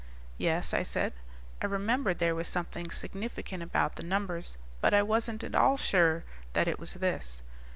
[0.39, 1.13] "Yes," I said.
[1.61, 6.23] I remembered there was something significant about the numbers, but I wasn't at all sure
[6.53, 7.43] that it was this.